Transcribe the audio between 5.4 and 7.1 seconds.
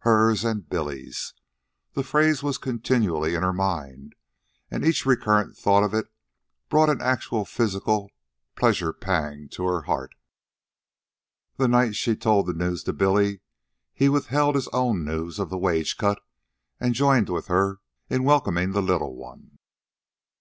thought of it brought an